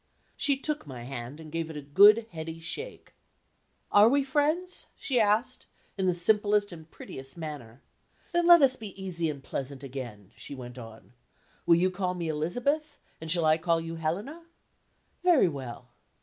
She 0.35 0.57
took 0.57 0.87
my 0.87 1.03
hand, 1.03 1.39
and 1.39 1.51
gave 1.51 1.69
it 1.69 1.77
a 1.77 1.81
good, 1.83 2.25
heady 2.31 2.59
shake. 2.59 3.13
"Are 3.91 4.09
we 4.09 4.23
friends?" 4.23 4.87
she 4.97 5.19
asked, 5.19 5.67
in 5.95 6.07
the 6.07 6.15
simplest 6.15 6.71
and 6.71 6.89
prettiest 6.89 7.37
manner. 7.37 7.83
"Then 8.31 8.47
let 8.47 8.63
us 8.63 8.75
be 8.75 8.99
easy 8.99 9.29
and 9.29 9.43
pleasant 9.43 9.83
again," 9.83 10.31
she 10.35 10.55
went 10.55 10.79
on. 10.79 11.13
"Will 11.67 11.75
you 11.75 11.91
call 11.91 12.15
me 12.15 12.29
Elizabeth; 12.29 12.97
and 13.21 13.29
shall 13.29 13.45
I 13.45 13.59
call 13.59 13.79
you 13.79 13.93
Helena? 13.93 14.47
Very 15.21 15.47
well. 15.47 15.89